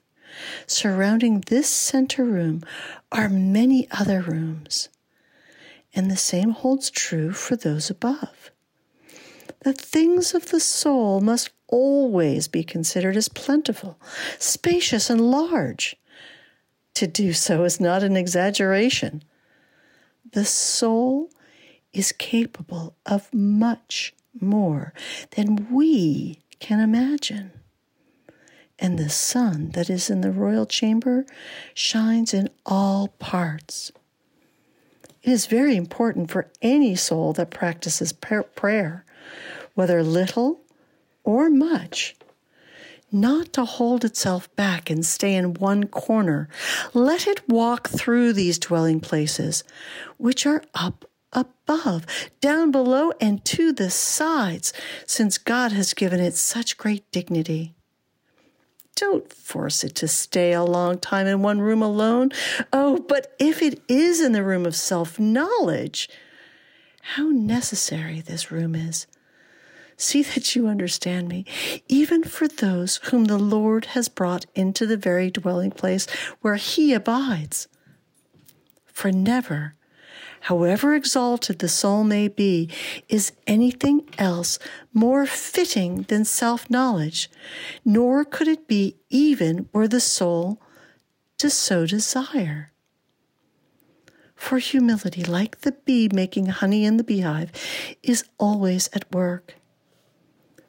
surrounding 0.66 1.42
this 1.42 1.68
center 1.68 2.24
room, 2.24 2.64
are 3.12 3.28
many 3.28 3.88
other 3.92 4.20
rooms. 4.20 4.88
And 5.94 6.10
the 6.10 6.16
same 6.16 6.50
holds 6.50 6.90
true 6.90 7.32
for 7.32 7.54
those 7.54 7.88
above. 7.88 8.50
The 9.60 9.72
things 9.72 10.34
of 10.34 10.50
the 10.50 10.60
soul 10.60 11.20
must 11.20 11.50
always 11.68 12.48
be 12.48 12.64
considered 12.64 13.16
as 13.16 13.28
plentiful, 13.28 13.98
spacious, 14.38 15.08
and 15.08 15.30
large. 15.30 15.96
To 16.94 17.06
do 17.06 17.32
so 17.32 17.64
is 17.64 17.80
not 17.80 18.02
an 18.02 18.16
exaggeration. 18.16 19.22
The 20.32 20.44
soul 20.44 21.30
is 21.92 22.12
capable 22.12 22.96
of 23.06 23.32
much 23.32 24.14
more 24.38 24.92
than 25.36 25.68
we 25.72 26.42
can 26.58 26.80
imagine. 26.80 27.52
And 28.78 28.98
the 28.98 29.08
sun 29.08 29.70
that 29.70 29.88
is 29.88 30.10
in 30.10 30.20
the 30.20 30.30
royal 30.30 30.66
chamber 30.66 31.24
shines 31.72 32.34
in 32.34 32.50
all 32.66 33.08
parts. 33.18 33.90
It 35.22 35.30
is 35.30 35.46
very 35.46 35.76
important 35.76 36.30
for 36.30 36.50
any 36.62 36.94
soul 36.94 37.32
that 37.32 37.50
practices 37.50 38.12
prayer, 38.12 39.04
whether 39.74 40.02
little 40.02 40.60
or 41.24 41.50
much, 41.50 42.14
not 43.10 43.52
to 43.54 43.64
hold 43.64 44.04
itself 44.04 44.54
back 44.56 44.90
and 44.90 45.04
stay 45.04 45.34
in 45.34 45.54
one 45.54 45.84
corner. 45.84 46.48
Let 46.92 47.26
it 47.26 47.48
walk 47.48 47.88
through 47.88 48.32
these 48.34 48.58
dwelling 48.58 49.00
places, 49.00 49.64
which 50.16 50.46
are 50.46 50.62
up 50.74 51.04
above, 51.32 52.06
down 52.40 52.70
below, 52.70 53.12
and 53.20 53.44
to 53.44 53.72
the 53.72 53.90
sides, 53.90 54.72
since 55.06 55.38
God 55.38 55.72
has 55.72 55.94
given 55.94 56.20
it 56.20 56.34
such 56.34 56.78
great 56.78 57.10
dignity. 57.10 57.75
Don't 58.96 59.30
force 59.32 59.84
it 59.84 59.94
to 59.96 60.08
stay 60.08 60.52
a 60.52 60.64
long 60.64 60.98
time 60.98 61.26
in 61.26 61.42
one 61.42 61.60
room 61.60 61.82
alone. 61.82 62.30
Oh, 62.72 62.98
but 63.08 63.36
if 63.38 63.62
it 63.62 63.80
is 63.88 64.20
in 64.20 64.32
the 64.32 64.42
room 64.42 64.66
of 64.66 64.74
self 64.74 65.20
knowledge, 65.20 66.08
how 67.14 67.28
necessary 67.28 68.20
this 68.20 68.50
room 68.50 68.74
is. 68.74 69.06
See 69.98 70.22
that 70.22 70.56
you 70.56 70.66
understand 70.66 71.28
me, 71.28 71.44
even 71.88 72.24
for 72.24 72.48
those 72.48 72.96
whom 73.04 73.26
the 73.26 73.38
Lord 73.38 73.86
has 73.86 74.08
brought 74.08 74.44
into 74.54 74.86
the 74.86 74.96
very 74.96 75.30
dwelling 75.30 75.70
place 75.70 76.06
where 76.40 76.56
He 76.56 76.92
abides. 76.92 77.68
For 78.86 79.12
never, 79.12 79.74
however 80.46 80.94
exalted 80.94 81.58
the 81.58 81.68
soul 81.68 82.04
may 82.04 82.28
be, 82.28 82.70
is 83.08 83.32
anything 83.48 84.08
else 84.16 84.60
more 84.94 85.26
fitting 85.26 86.02
than 86.02 86.24
self 86.24 86.70
knowledge, 86.70 87.28
nor 87.84 88.24
could 88.24 88.46
it 88.46 88.68
be 88.68 88.96
even 89.10 89.68
were 89.72 89.88
the 89.88 90.00
soul 90.00 90.60
to 91.38 91.50
so 91.50 91.84
desire. 91.84 92.70
For 94.36 94.58
humility, 94.58 95.24
like 95.24 95.62
the 95.62 95.72
bee 95.72 96.08
making 96.12 96.46
honey 96.46 96.84
in 96.84 96.96
the 96.96 97.04
beehive, 97.04 97.50
is 98.04 98.24
always 98.38 98.88
at 98.92 99.12
work. 99.12 99.54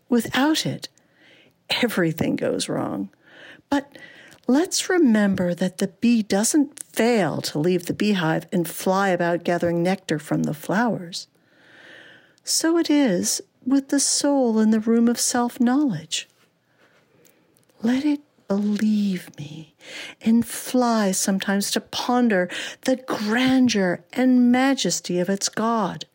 Without 0.09 0.65
it, 0.65 0.89
everything 1.69 2.35
goes 2.35 2.67
wrong. 2.67 3.09
But 3.69 3.95
let's 4.47 4.89
remember 4.89 5.53
that 5.53 5.77
the 5.77 5.89
bee 5.89 6.23
doesn't 6.23 6.81
fail 6.83 7.41
to 7.41 7.59
leave 7.59 7.85
the 7.85 7.93
beehive 7.93 8.47
and 8.51 8.67
fly 8.67 9.09
about 9.09 9.43
gathering 9.43 9.83
nectar 9.83 10.17
from 10.17 10.43
the 10.43 10.53
flowers. 10.53 11.27
So 12.43 12.77
it 12.77 12.89
is 12.89 13.41
with 13.65 13.89
the 13.89 13.99
soul 13.99 14.59
in 14.59 14.71
the 14.71 14.79
room 14.79 15.09
of 15.09 15.19
self 15.19 15.59
knowledge. 15.59 16.29
Let 17.83 18.05
it 18.05 18.21
believe 18.47 19.37
me 19.37 19.75
and 20.21 20.45
fly 20.45 21.11
sometimes 21.11 21.69
to 21.71 21.81
ponder 21.81 22.49
the 22.81 22.95
grandeur 22.95 24.05
and 24.13 24.51
majesty 24.51 25.19
of 25.19 25.29
its 25.29 25.49
God. 25.49 26.05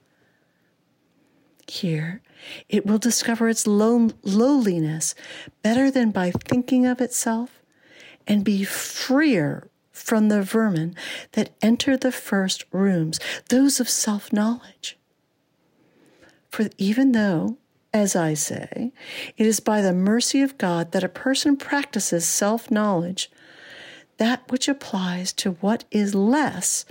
Here, 1.68 2.22
it 2.68 2.86
will 2.86 2.98
discover 2.98 3.48
its 3.48 3.66
low, 3.66 4.10
lowliness 4.22 5.14
better 5.62 5.90
than 5.90 6.10
by 6.10 6.30
thinking 6.30 6.86
of 6.86 7.00
itself 7.00 7.61
and 8.26 8.44
be 8.44 8.64
freer 8.64 9.68
from 9.90 10.28
the 10.28 10.42
vermin 10.42 10.96
that 11.32 11.50
enter 11.60 11.96
the 11.96 12.12
first 12.12 12.64
rooms, 12.72 13.20
those 13.48 13.78
of 13.80 13.88
self 13.88 14.32
knowledge. 14.32 14.98
For 16.48 16.68
even 16.78 17.12
though, 17.12 17.58
as 17.92 18.16
I 18.16 18.34
say, 18.34 18.92
it 19.36 19.46
is 19.46 19.60
by 19.60 19.80
the 19.80 19.92
mercy 19.92 20.42
of 20.42 20.58
God 20.58 20.92
that 20.92 21.04
a 21.04 21.08
person 21.08 21.56
practices 21.56 22.26
self 22.26 22.70
knowledge, 22.70 23.30
that 24.18 24.50
which 24.50 24.68
applies 24.68 25.32
to 25.34 25.52
what 25.52 25.84
is 25.90 26.14
less 26.14 26.84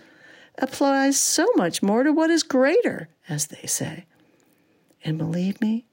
applies 0.58 1.17
so 1.20 1.48
much 1.56 1.82
more 1.82 2.04
to 2.04 2.12
what 2.12 2.30
is 2.30 2.44
greater, 2.44 3.10
as 3.28 3.48
they 3.48 3.65
say. 3.67 4.06
And 5.04 5.17
believe 5.17 5.60
me, 5.62 5.86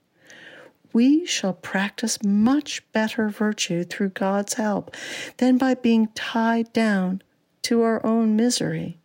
we 0.98 1.24
shall 1.24 1.52
practice 1.52 2.24
much 2.24 2.82
better 2.90 3.28
virtue 3.28 3.84
through 3.84 4.08
God's 4.08 4.54
help 4.54 4.96
than 5.36 5.56
by 5.56 5.74
being 5.74 6.08
tied 6.08 6.72
down 6.72 7.22
to 7.62 7.82
our 7.82 8.04
own 8.04 8.34
misery. 8.34 8.98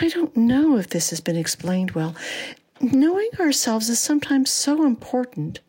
I 0.00 0.08
don't 0.08 0.36
know 0.36 0.76
if 0.76 0.88
this 0.88 1.10
has 1.10 1.20
been 1.20 1.36
explained 1.36 1.92
well. 1.92 2.16
Knowing 2.80 3.30
ourselves 3.38 3.88
is 3.88 4.00
sometimes 4.00 4.50
so 4.50 4.84
important 4.84 5.60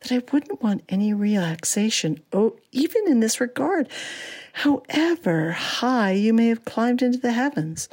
that 0.00 0.10
I 0.10 0.22
wouldn't 0.32 0.62
want 0.62 0.84
any 0.88 1.12
relaxation, 1.12 2.22
oh, 2.32 2.56
even 2.70 3.06
in 3.06 3.20
this 3.20 3.42
regard, 3.42 3.90
however 4.54 5.50
high 5.50 6.12
you 6.12 6.32
may 6.32 6.48
have 6.48 6.64
climbed 6.64 7.02
into 7.02 7.18
the 7.18 7.32
heavens. 7.32 7.90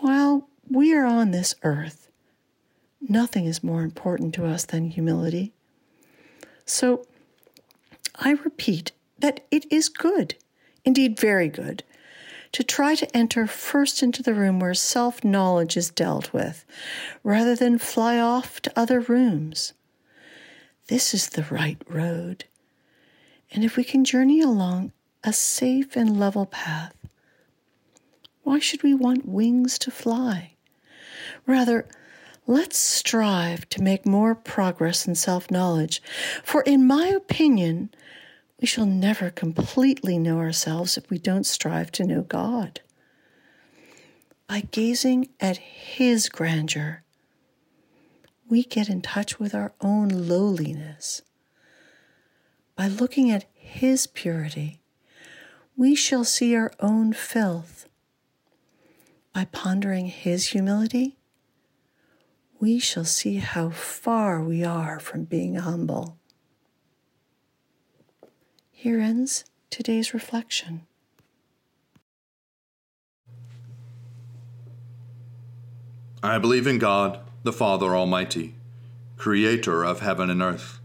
While 0.00 0.48
we 0.68 0.92
are 0.92 1.06
on 1.06 1.30
this 1.30 1.54
earth, 1.62 2.05
Nothing 3.00 3.46
is 3.46 3.62
more 3.62 3.82
important 3.82 4.34
to 4.34 4.46
us 4.46 4.64
than 4.64 4.90
humility. 4.90 5.52
So 6.64 7.06
I 8.16 8.32
repeat 8.32 8.92
that 9.18 9.44
it 9.50 9.70
is 9.70 9.88
good, 9.88 10.34
indeed 10.84 11.18
very 11.18 11.48
good, 11.48 11.84
to 12.52 12.64
try 12.64 12.94
to 12.94 13.16
enter 13.16 13.46
first 13.46 14.02
into 14.02 14.22
the 14.22 14.34
room 14.34 14.60
where 14.60 14.74
self 14.74 15.22
knowledge 15.22 15.76
is 15.76 15.90
dealt 15.90 16.32
with, 16.32 16.64
rather 17.22 17.54
than 17.54 17.78
fly 17.78 18.18
off 18.18 18.60
to 18.62 18.78
other 18.78 19.00
rooms. 19.00 19.72
This 20.88 21.12
is 21.12 21.30
the 21.30 21.46
right 21.50 21.78
road. 21.88 22.44
And 23.52 23.64
if 23.64 23.76
we 23.76 23.84
can 23.84 24.04
journey 24.04 24.40
along 24.40 24.92
a 25.22 25.32
safe 25.32 25.96
and 25.96 26.18
level 26.18 26.46
path, 26.46 26.94
why 28.42 28.58
should 28.58 28.82
we 28.82 28.94
want 28.94 29.26
wings 29.26 29.78
to 29.80 29.90
fly? 29.90 30.52
Rather, 31.46 31.86
Let's 32.48 32.78
strive 32.78 33.68
to 33.70 33.82
make 33.82 34.06
more 34.06 34.36
progress 34.36 35.06
in 35.06 35.16
self 35.16 35.50
knowledge, 35.50 36.00
for 36.44 36.62
in 36.62 36.86
my 36.86 37.08
opinion, 37.08 37.90
we 38.60 38.68
shall 38.68 38.86
never 38.86 39.30
completely 39.30 40.16
know 40.18 40.38
ourselves 40.38 40.96
if 40.96 41.10
we 41.10 41.18
don't 41.18 41.44
strive 41.44 41.90
to 41.92 42.04
know 42.04 42.22
God. 42.22 42.80
By 44.48 44.60
gazing 44.70 45.28
at 45.40 45.56
His 45.56 46.28
grandeur, 46.28 47.02
we 48.48 48.62
get 48.62 48.88
in 48.88 49.02
touch 49.02 49.40
with 49.40 49.52
our 49.52 49.72
own 49.80 50.08
lowliness. 50.08 51.22
By 52.76 52.86
looking 52.86 53.28
at 53.28 53.46
His 53.54 54.06
purity, 54.06 54.80
we 55.76 55.96
shall 55.96 56.24
see 56.24 56.54
our 56.54 56.70
own 56.78 57.12
filth. 57.12 57.88
By 59.34 59.46
pondering 59.46 60.06
His 60.06 60.50
humility, 60.50 61.15
we 62.58 62.78
shall 62.78 63.04
see 63.04 63.36
how 63.36 63.70
far 63.70 64.42
we 64.42 64.64
are 64.64 64.98
from 64.98 65.24
being 65.24 65.56
humble. 65.56 66.16
Here 68.70 69.00
ends 69.00 69.44
today's 69.70 70.14
reflection. 70.14 70.86
I 76.22 76.38
believe 76.38 76.66
in 76.66 76.78
God, 76.78 77.20
the 77.42 77.52
Father 77.52 77.94
Almighty, 77.94 78.54
creator 79.16 79.84
of 79.84 80.00
heaven 80.00 80.30
and 80.30 80.42
earth. 80.42 80.80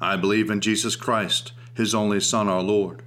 I 0.00 0.16
believe 0.16 0.50
in 0.50 0.60
Jesus 0.60 0.96
Christ, 0.96 1.52
his 1.74 1.94
only 1.94 2.20
Son, 2.20 2.48
our 2.48 2.62
Lord. 2.62 3.02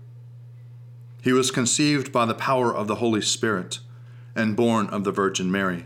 He 1.21 1.33
was 1.33 1.51
conceived 1.51 2.11
by 2.11 2.25
the 2.25 2.33
power 2.33 2.73
of 2.73 2.87
the 2.87 2.95
Holy 2.95 3.21
Spirit 3.21 3.79
and 4.35 4.55
born 4.55 4.87
of 4.87 5.03
the 5.03 5.11
Virgin 5.11 5.51
Mary 5.51 5.85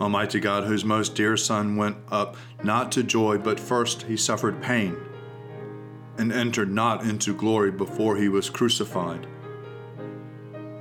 Almighty 0.00 0.40
God, 0.40 0.64
whose 0.64 0.84
most 0.84 1.14
dear 1.14 1.36
Son 1.36 1.76
went 1.76 1.96
up 2.10 2.36
not 2.62 2.92
to 2.92 3.02
joy, 3.02 3.38
but 3.38 3.58
first 3.58 4.02
he 4.02 4.16
suffered 4.16 4.62
pain, 4.62 4.96
and 6.16 6.32
entered 6.32 6.72
not 6.72 7.02
into 7.02 7.34
glory 7.34 7.70
before 7.70 8.16
he 8.16 8.28
was 8.28 8.50
crucified. 8.50 9.26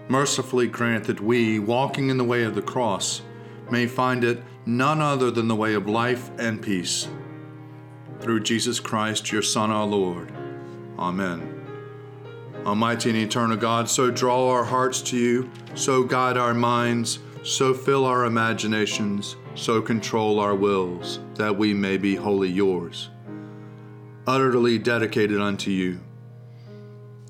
Mercifully 0.08 0.68
grant 0.68 1.06
that 1.06 1.20
we, 1.20 1.60
walking 1.60 2.10
in 2.10 2.18
the 2.18 2.24
way 2.24 2.44
of 2.44 2.56
the 2.56 2.62
cross, 2.62 3.22
may 3.70 3.88
find 3.88 4.24
it 4.24 4.42
none 4.66 5.02
other 5.02 5.32
than 5.32 5.48
the 5.48 5.56
way 5.56 5.74
of 5.74 5.88
life 5.88 6.30
and 6.38 6.62
peace 6.62 7.08
through 8.20 8.40
Jesus 8.42 8.80
Christ, 8.80 9.32
your 9.32 9.42
Son, 9.42 9.72
our 9.72 9.86
Lord. 9.86 10.32
Amen. 10.98 11.54
Almighty 12.66 13.10
and 13.10 13.20
eternal 13.20 13.58
God, 13.58 13.90
so 13.90 14.12
draw 14.12 14.50
our 14.50 14.66
hearts 14.66 15.02
to 15.04 15.18
you, 15.18 15.50
so 15.76 16.04
guide 16.04 16.38
our 16.38 16.54
minds, 16.54 17.20
so 17.48 17.74
fill 17.74 18.04
our 18.04 18.26
imaginations, 18.26 19.38
so 19.56 19.82
control 19.82 20.38
our 20.38 20.54
wills, 20.54 21.22
that 21.36 21.58
we 21.58 21.74
may 21.74 21.96
be 21.96 22.14
wholly 22.14 22.50
yours, 22.50 23.10
utterly 24.28 24.78
dedicated 24.78 25.40
unto 25.40 25.72
you. 25.72 25.98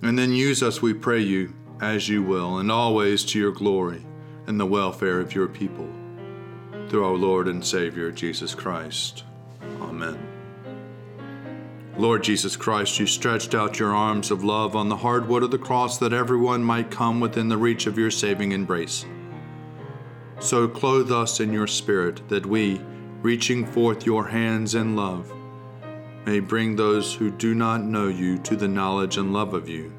And 0.02 0.18
then 0.18 0.32
use 0.32 0.64
us, 0.64 0.82
we 0.82 0.96
pray 0.96 1.20
you, 1.20 1.54
as 1.82 2.10
you 2.10 2.24
will, 2.24 2.58
and 2.58 2.72
always 2.72 3.24
to 3.26 3.40
your 3.40 3.52
glory 3.52 4.08
and 4.48 4.60
the 4.60 4.66
welfare 4.66 5.20
of 5.20 5.36
your 5.36 5.48
people. 5.48 5.88
Through 6.90 7.06
our 7.06 7.14
Lord 7.14 7.48
and 7.48 7.64
Savior, 7.64 8.12
Jesus 8.12 8.56
Christ. 8.56 9.24
Amen. 9.82 10.18
Lord 11.96 12.24
Jesus 12.24 12.56
Christ, 12.56 13.00
you 13.00 13.06
stretched 13.06 13.54
out 13.54 13.78
your 13.78 13.94
arms 13.94 14.32
of 14.32 14.44
love 14.44 14.76
on 14.76 14.90
the 14.90 14.98
hard 14.98 15.28
wood 15.28 15.44
of 15.44 15.52
the 15.52 15.60
cross 15.60 16.00
that 16.00 16.14
everyone 16.14 16.64
might 16.64 16.90
come 16.90 17.20
within 17.20 17.50
the 17.50 17.58
reach 17.58 17.86
of 17.86 18.00
your 18.00 18.10
saving 18.10 18.52
embrace. 18.52 19.06
So 20.40 20.68
clothe 20.68 21.12
us 21.12 21.40
in 21.40 21.52
your 21.52 21.68
Spirit 21.68 22.28
that 22.30 22.46
we, 22.46 22.80
reaching 23.22 23.66
forth 23.66 24.06
your 24.06 24.28
hands 24.28 24.76
in 24.76 24.96
love, 24.96 25.34
may 26.26 26.40
bring 26.40 26.76
those 26.76 27.14
who 27.14 27.32
do 27.32 27.56
not 27.56 27.82
know 27.82 28.08
you 28.08 28.38
to 28.40 28.56
the 28.56 28.68
knowledge 28.68 29.18
and 29.18 29.34
love 29.34 29.54
of 29.54 29.68
you, 29.70 29.94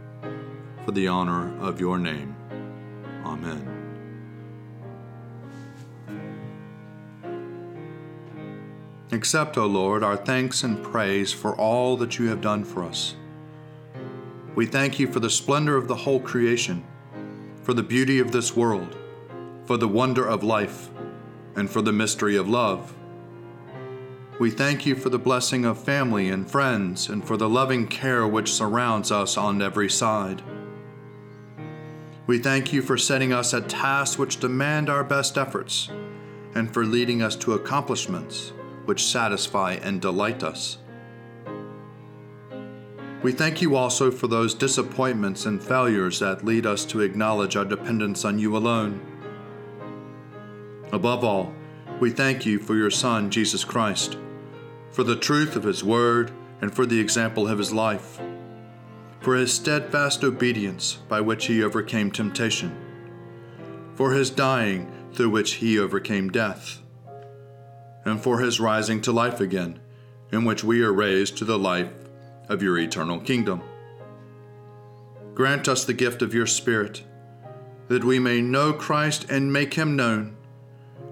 for 0.84 0.92
the 0.92 1.08
honor 1.08 1.58
of 1.58 1.80
your 1.80 1.98
name. 1.98 2.36
Amen. 3.24 3.74
Accept, 9.10 9.56
O 9.56 9.64
Lord, 9.64 10.02
our 10.02 10.16
thanks 10.16 10.62
and 10.62 10.82
praise 10.82 11.32
for 11.32 11.56
all 11.56 11.96
that 11.96 12.18
you 12.18 12.28
have 12.28 12.42
done 12.42 12.62
for 12.62 12.84
us. 12.84 13.16
We 14.54 14.66
thank 14.66 14.98
you 14.98 15.10
for 15.10 15.18
the 15.18 15.30
splendor 15.30 15.76
of 15.76 15.88
the 15.88 15.96
whole 15.96 16.20
creation, 16.20 16.84
for 17.62 17.72
the 17.72 17.82
beauty 17.82 18.18
of 18.18 18.32
this 18.32 18.54
world, 18.54 18.97
for 19.68 19.76
the 19.76 19.86
wonder 19.86 20.26
of 20.26 20.42
life, 20.42 20.88
and 21.54 21.68
for 21.68 21.82
the 21.82 21.92
mystery 21.92 22.36
of 22.36 22.48
love. 22.48 22.94
We 24.40 24.50
thank 24.50 24.86
you 24.86 24.94
for 24.94 25.10
the 25.10 25.18
blessing 25.18 25.66
of 25.66 25.78
family 25.78 26.30
and 26.30 26.50
friends, 26.50 27.10
and 27.10 27.22
for 27.22 27.36
the 27.36 27.50
loving 27.50 27.86
care 27.86 28.26
which 28.26 28.50
surrounds 28.50 29.12
us 29.12 29.36
on 29.36 29.60
every 29.60 29.90
side. 29.90 30.40
We 32.26 32.38
thank 32.38 32.72
you 32.72 32.80
for 32.80 32.96
setting 32.96 33.34
us 33.34 33.52
at 33.52 33.68
tasks 33.68 34.16
which 34.16 34.40
demand 34.40 34.88
our 34.88 35.04
best 35.04 35.36
efforts, 35.36 35.90
and 36.54 36.72
for 36.72 36.86
leading 36.86 37.20
us 37.20 37.36
to 37.36 37.52
accomplishments 37.52 38.54
which 38.86 39.04
satisfy 39.04 39.74
and 39.74 40.00
delight 40.00 40.42
us. 40.42 40.78
We 43.22 43.32
thank 43.32 43.60
you 43.60 43.76
also 43.76 44.10
for 44.10 44.28
those 44.28 44.54
disappointments 44.54 45.44
and 45.44 45.62
failures 45.62 46.20
that 46.20 46.42
lead 46.42 46.64
us 46.64 46.86
to 46.86 47.02
acknowledge 47.02 47.54
our 47.54 47.66
dependence 47.66 48.24
on 48.24 48.38
you 48.38 48.56
alone. 48.56 49.07
Above 50.92 51.24
all, 51.24 51.52
we 52.00 52.10
thank 52.10 52.46
you 52.46 52.58
for 52.58 52.76
your 52.76 52.90
Son, 52.90 53.30
Jesus 53.30 53.64
Christ, 53.64 54.16
for 54.90 55.04
the 55.04 55.16
truth 55.16 55.56
of 55.56 55.64
his 55.64 55.84
word 55.84 56.30
and 56.60 56.74
for 56.74 56.86
the 56.86 57.00
example 57.00 57.46
of 57.46 57.58
his 57.58 57.72
life, 57.72 58.20
for 59.20 59.34
his 59.34 59.52
steadfast 59.52 60.24
obedience 60.24 60.98
by 61.08 61.20
which 61.20 61.46
he 61.46 61.62
overcame 61.62 62.10
temptation, 62.10 62.76
for 63.94 64.12
his 64.12 64.30
dying 64.30 64.90
through 65.12 65.30
which 65.30 65.54
he 65.54 65.78
overcame 65.78 66.30
death 66.30 66.80
and 68.08 68.20
for 68.20 68.40
his 68.40 68.58
rising 68.58 69.00
to 69.02 69.12
life 69.12 69.40
again, 69.40 69.78
in 70.32 70.44
which 70.44 70.64
we 70.64 70.82
are 70.82 70.92
raised 70.92 71.36
to 71.36 71.44
the 71.44 71.58
life 71.58 71.92
of 72.48 72.62
your 72.62 72.78
eternal 72.78 73.20
kingdom. 73.20 73.62
Grant 75.34 75.68
us 75.68 75.84
the 75.84 75.92
gift 75.92 76.22
of 76.22 76.34
your 76.34 76.46
Spirit, 76.46 77.02
that 77.88 78.04
we 78.04 78.18
may 78.18 78.40
know 78.40 78.72
Christ 78.72 79.26
and 79.30 79.52
make 79.52 79.74
him 79.74 79.94
known, 79.94 80.36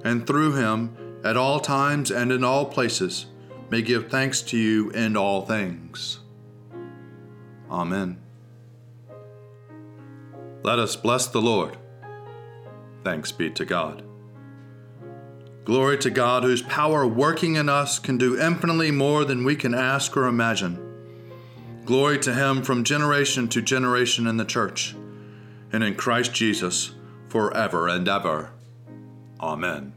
and 0.07 0.25
through 0.25 0.55
him, 0.55 0.97
at 1.25 1.37
all 1.37 1.59
times 1.59 2.13
and 2.13 2.31
in 2.31 2.45
all 2.45 2.65
places, 2.65 3.27
may 3.71 3.83
give 3.83 4.09
thanks 4.09 4.41
to 4.41 4.57
you 4.57 4.89
in 4.91 5.17
all 5.17 5.45
things. 5.45 6.21
Amen. 7.69 8.21
Let 10.63 10.79
us 10.79 10.95
bless 10.95 11.27
the 11.27 11.43
Lord. 11.43 11.77
Thanks 13.03 13.33
be 13.33 13.51
to 13.51 13.65
God. 13.65 14.05
Glory 15.65 15.99
to 15.99 16.11
God, 16.11 16.45
whose 16.45 16.63
power 16.63 17.05
working 17.05 17.57
in 17.57 17.69
us 17.69 17.99
can 17.99 18.17
do 18.17 18.41
infinitely 18.41 18.93
more 18.93 19.25
than 19.25 19.43
we 19.43 19.57
can 19.57 19.75
ask 19.75 20.17
or 20.17 20.27
imagine. 20.27 20.79
Glory 21.85 22.21
to 22.21 22.33
Him 22.33 22.63
from 22.63 22.85
generation 22.85 23.49
to 23.49 23.61
generation 23.61 24.29
in 24.29 24.37
the 24.37 24.45
church, 24.45 24.95
and 25.73 25.83
in 25.83 25.97
Christ 25.97 26.33
Jesus 26.33 26.93
forever 27.29 27.89
and 27.89 28.07
ever. 28.07 28.53
Amen. 29.41 29.96